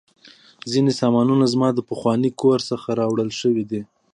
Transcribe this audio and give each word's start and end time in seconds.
ځینې 0.71 0.91
سامانونه 1.01 1.45
زما 1.53 1.69
د 1.73 1.79
پخواني 1.89 2.31
کور 2.41 2.59
څخه 2.69 2.87
راوړل 2.99 3.29
شوي 3.39 3.63
دي 3.71 3.81